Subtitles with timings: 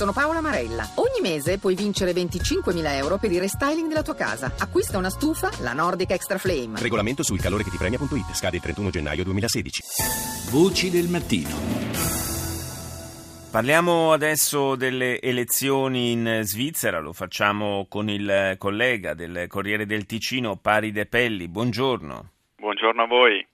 [0.00, 0.88] Sono Paola Marella.
[0.94, 4.50] Ogni mese puoi vincere 25.000 euro per il restyling della tua casa.
[4.58, 6.80] Acquista una stufa, la Nordic Extra Flame.
[6.80, 8.32] Regolamento sul calore che ti premia.it.
[8.32, 9.82] Scade il 31 gennaio 2016.
[10.52, 11.50] Voci del mattino.
[13.50, 20.56] Parliamo adesso delle elezioni in Svizzera, lo facciamo con il collega del Corriere del Ticino,
[20.56, 21.46] Pari De Pelli.
[21.46, 22.30] Buongiorno.
[22.56, 23.46] Buongiorno a voi.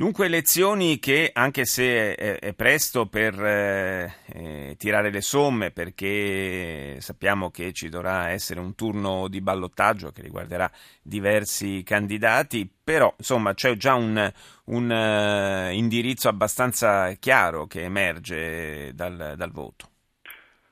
[0.00, 7.50] Dunque elezioni che, anche se è, presto per eh, eh, tirare le somme, perché sappiamo
[7.50, 10.70] che ci dovrà essere un turno di ballottaggio che riguarderà
[11.02, 14.32] diversi candidati, però insomma c'è già un,
[14.68, 19.84] un uh, indirizzo abbastanza chiaro che emerge dal, dal voto.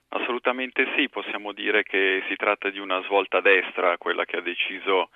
[0.08, 5.10] Assolutamente sì, possiamo dire che si tratta di una svolta destra, quella che ha deciso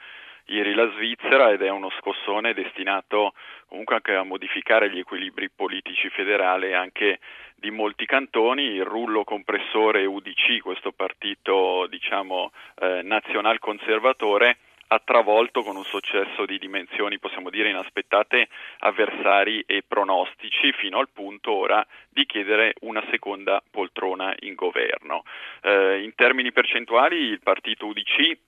[0.47, 3.35] ieri la Svizzera ed è uno scossone destinato
[3.73, 7.21] comunque anche a modificare gli equilibri politici federali anche
[7.55, 15.62] di molti cantoni, il rullo compressore UDC, questo partito diciamo eh, nazional conservatore, ha travolto
[15.62, 18.49] con un successo di dimensioni, possiamo dire, inaspettate
[18.81, 25.23] avversari e pronostici, fino al punto ora di chiedere una seconda poltrona in governo.
[25.62, 28.39] Eh, in termini percentuali il partito UDC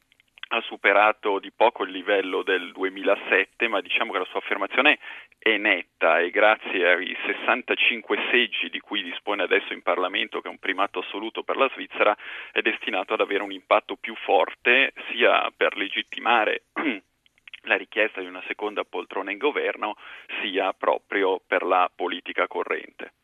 [0.55, 4.99] ha superato di poco il livello del 2007, ma diciamo che la sua affermazione
[5.39, 10.51] è netta e grazie ai 65 seggi di cui dispone adesso in Parlamento, che è
[10.51, 12.17] un primato assoluto per la Svizzera,
[12.53, 16.63] è destinato ad avere un impatto più forte sia per legittimare
[17.63, 19.97] la richiesta di una seconda poltrona in governo,
[20.41, 23.15] sia proprio per la politica corrente.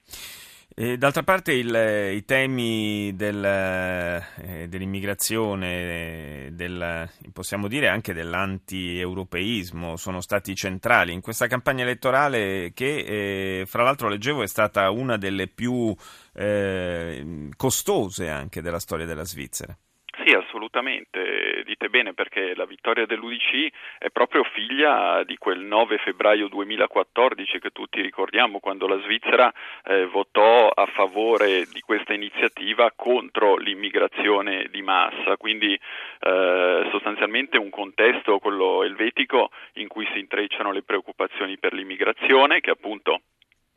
[0.80, 1.68] E d'altra parte il,
[2.14, 11.48] i temi del, eh, dell'immigrazione, del, possiamo dire anche dell'anti-europeismo, sono stati centrali in questa
[11.48, 15.94] campagna elettorale che, eh, fra l'altro, leggevo è stata una delle più
[16.32, 19.76] eh, costose anche della storia della Svizzera.
[20.24, 21.20] Sì, assolutamente,
[21.80, 27.70] dite bene perché la vittoria dell'UDC è proprio figlia di quel 9 febbraio 2014 che
[27.70, 29.50] tutti ricordiamo quando la Svizzera
[29.84, 37.70] eh, votò a favore di questa iniziativa contro l'immigrazione di massa, quindi eh, sostanzialmente un
[37.70, 43.22] contesto, quello elvetico, in cui si intrecciano le preoccupazioni per l'immigrazione che appunto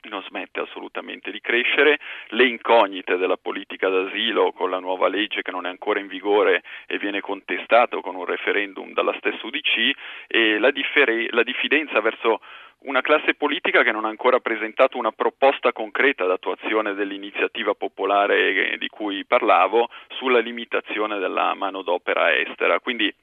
[0.09, 1.99] non smette assolutamente di crescere,
[2.29, 6.63] le incognite della politica d'asilo con la nuova legge che non è ancora in vigore
[6.87, 9.91] e viene contestato con un referendum dalla stessa UDC
[10.27, 12.41] e la, differ- la diffidenza verso
[12.83, 18.87] una classe politica che non ha ancora presentato una proposta concreta d'attuazione dell'iniziativa popolare di
[18.87, 22.79] cui parlavo sulla limitazione della manodopera estera.
[22.79, 23.13] Quindi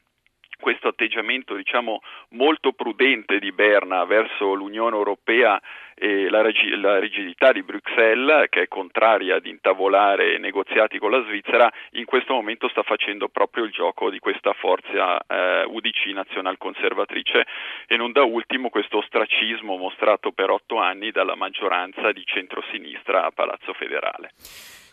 [0.60, 2.00] questo atteggiamento diciamo,
[2.30, 5.60] molto prudente di Berna verso l'Unione Europea
[5.94, 11.22] e la, regi- la, rigidità di Bruxelles, che è contraria ad intavolare negoziati con la
[11.24, 17.46] Svizzera, in questo momento sta facendo proprio il gioco di questa forza eh, UDC nazional-conservatrice
[17.86, 23.30] e non da ultimo questo ostracismo mostrato per otto anni dalla maggioranza di centrosinistra a
[23.30, 24.30] Palazzo Federale.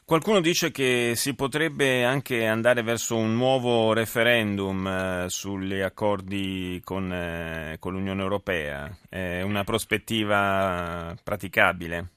[0.07, 7.11] Qualcuno dice che si potrebbe anche andare verso un nuovo referendum eh, sugli accordi con,
[7.11, 8.99] eh, con l'Unione Europea.
[9.09, 12.16] È una prospettiva praticabile?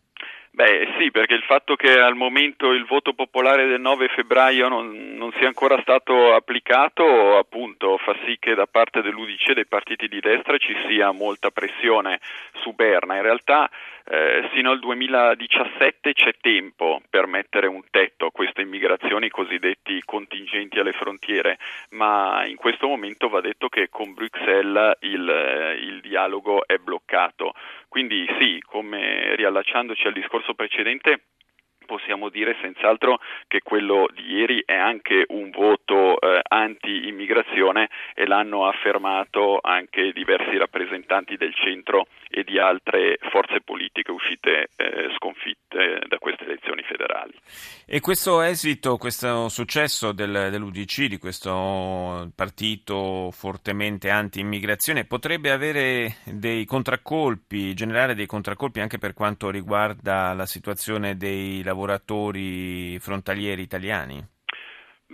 [0.61, 5.15] Beh sì, perché il fatto che al momento il voto popolare del 9 febbraio non,
[5.17, 10.07] non sia ancora stato applicato appunto fa sì che da parte dell'UDC e dei partiti
[10.07, 12.21] di destra ci sia molta pressione
[12.61, 13.17] su Berna.
[13.17, 13.71] In realtà
[14.05, 20.79] eh, sino al 2017 c'è tempo per mettere un tetto a queste immigrazioni cosiddetti contingenti
[20.79, 21.59] alle frontiere,
[21.91, 27.55] ma in questo momento va detto che con Bruxelles il, eh, il dialogo è bloccato.
[27.91, 31.23] Quindi sì, come riallacciandoci al discorso precedente,
[31.87, 33.19] possiamo dire senz'altro
[33.49, 40.57] che quello di ieri è anche un voto eh, anti-immigrazione e l'hanno affermato anche diversi
[40.57, 47.35] rappresentanti del centro e di altre forze politiche uscite eh, sconfitte da queste elezioni federali.
[47.87, 56.65] E questo esito, questo successo del, dell'UDC, di questo partito fortemente anti-immigrazione, potrebbe avere dei
[56.65, 64.39] contraccolpi, generare dei contraccolpi anche per quanto riguarda la situazione dei lavoratori frontalieri italiani?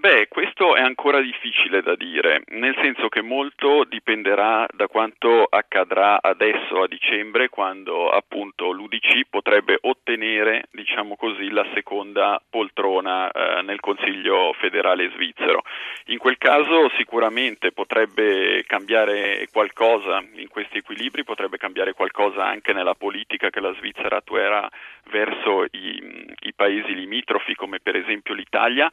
[0.07, 6.23] Beh, questo è ancora difficile da dire, nel senso che molto dipenderà da quanto accadrà
[6.23, 13.81] adesso a dicembre, quando appunto l'UDC potrebbe ottenere, diciamo così, la seconda poltrona eh, nel
[13.81, 15.65] Consiglio federale svizzero.
[16.05, 22.95] In quel caso sicuramente potrebbe cambiare qualcosa in questi equilibri, potrebbe cambiare qualcosa anche nella
[22.95, 24.71] politica che la Svizzera attuerà
[25.11, 28.89] verso i, i paesi limitrofi come per esempio l'Italia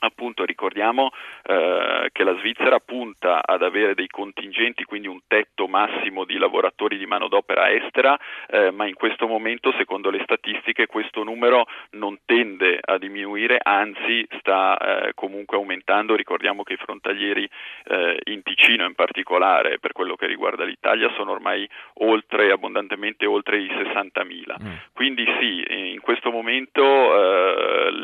[0.00, 1.10] Appunto ricordiamo
[1.42, 6.98] eh, che la Svizzera punta ad avere dei contingenti, quindi un tetto massimo di lavoratori
[6.98, 12.78] di manodopera estera, eh, ma in questo momento, secondo le statistiche, questo numero non tende
[12.80, 16.14] a diminuire, anzi sta eh, comunque aumentando.
[16.14, 17.48] Ricordiamo che i frontalieri
[17.84, 23.58] eh, in Ticino in particolare, per quello che riguarda l'Italia, sono ormai oltre, abbondantemente oltre
[23.58, 24.62] i 60.000.
[24.62, 24.74] Mm.
[24.92, 27.55] Quindi sì, in questo momento eh,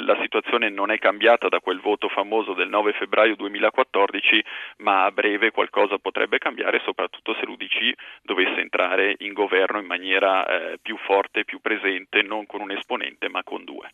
[0.04, 4.44] la situazione non è cambiata da quel voto famoso del 9 febbraio 2014,
[4.78, 10.46] ma a breve qualcosa potrebbe cambiare, soprattutto se l'UDC dovesse entrare in governo in maniera
[10.46, 13.90] eh, più forte, più presente, non con un esponente ma con due.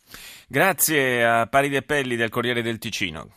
[0.47, 3.25] Grazie a Pari De Pelli del Corriere del Ticino.